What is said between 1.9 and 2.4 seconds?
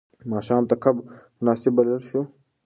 شو.